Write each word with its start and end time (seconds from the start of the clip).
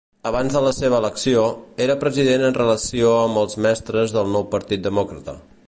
Abans 0.27 0.53
de 0.55 0.61
la 0.67 0.69
seva 0.75 1.01
elecció, 1.03 1.43
era 1.85 1.97
president 2.05 2.47
en 2.47 2.57
relació 2.57 3.13
amb 3.27 3.43
els 3.43 3.59
mestres 3.67 4.17
del 4.17 4.35
Nou 4.37 4.49
Partit 4.57 4.87
Demòcrata. 4.89 5.41